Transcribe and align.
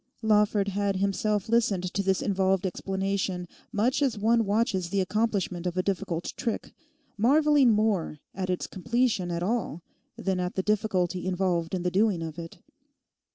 Lawford 0.23 0.69
had 0.69 0.95
himself 0.95 1.47
listened 1.47 1.93
to 1.93 2.01
this 2.01 2.23
involved 2.23 2.65
explanation 2.65 3.47
much 3.71 4.01
as 4.01 4.17
one 4.17 4.45
watches 4.45 4.89
the 4.89 4.99
accomplishment 4.99 5.67
of 5.67 5.77
a 5.77 5.83
difficult 5.83 6.33
trick, 6.35 6.73
marvelling 7.19 7.69
more 7.69 8.17
at 8.33 8.49
its 8.49 8.65
completion 8.65 9.29
at 9.29 9.43
all 9.43 9.83
than 10.17 10.39
at 10.39 10.55
the 10.55 10.63
difficulty 10.63 11.27
involved 11.27 11.75
in 11.75 11.83
the 11.83 11.91
doing 11.91 12.23
of 12.23 12.39
it. 12.39 12.57